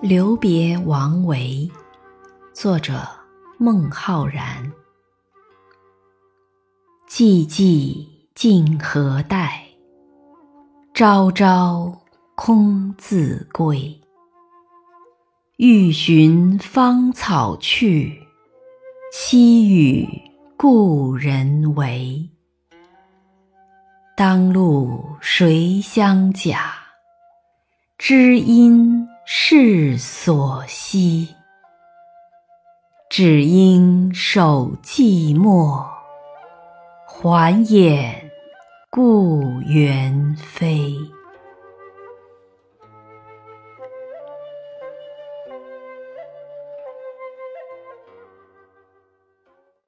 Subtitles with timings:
[0.00, 1.68] 留别王维，
[2.52, 3.00] 作者
[3.58, 4.72] 孟浩然。
[7.08, 9.64] 寂寂竟何待？
[10.94, 12.00] 朝朝
[12.36, 14.00] 空自归。
[15.56, 18.22] 欲寻芳草去，
[19.12, 20.08] 惜与
[20.56, 22.28] 故人违。
[24.16, 26.72] 当路谁相甲？
[27.96, 31.36] 知音世所惜。
[33.10, 35.84] 只因守寂寞，
[37.06, 38.30] 还眼
[38.88, 40.94] 故园飞。